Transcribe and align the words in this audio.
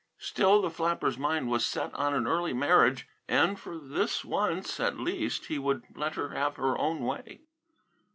Still, 0.17 0.63
the 0.63 0.71
flapper's 0.71 1.19
mind 1.19 1.47
was 1.51 1.63
set 1.63 1.93
on 1.93 2.15
an 2.15 2.25
early 2.25 2.53
marriage, 2.53 3.07
and, 3.27 3.59
for 3.59 3.77
this 3.77 4.25
once, 4.25 4.79
at 4.79 4.97
least, 4.97 5.45
he 5.45 5.59
would 5.59 5.83
let 5.95 6.15
her 6.15 6.29
have 6.29 6.55
her 6.55 6.75
own 6.75 7.01
way. 7.01 7.41